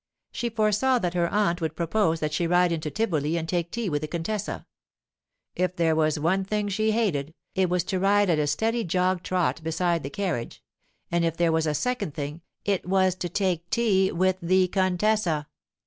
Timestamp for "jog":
8.83-9.21